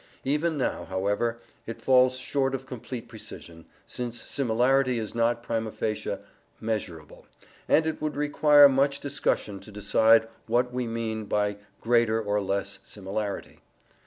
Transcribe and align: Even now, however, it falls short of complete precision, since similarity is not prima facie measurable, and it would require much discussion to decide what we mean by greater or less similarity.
Even 0.25 0.57
now, 0.57 0.85
however, 0.85 1.37
it 1.67 1.79
falls 1.79 2.17
short 2.17 2.55
of 2.55 2.65
complete 2.65 3.07
precision, 3.07 3.65
since 3.85 4.19
similarity 4.23 4.97
is 4.97 5.13
not 5.13 5.43
prima 5.43 5.71
facie 5.71 6.17
measurable, 6.59 7.27
and 7.67 7.85
it 7.85 8.01
would 8.01 8.15
require 8.15 8.67
much 8.67 8.99
discussion 8.99 9.59
to 9.59 9.71
decide 9.71 10.27
what 10.47 10.73
we 10.73 10.87
mean 10.87 11.25
by 11.25 11.57
greater 11.81 12.19
or 12.19 12.41
less 12.41 12.79
similarity. 12.83 13.59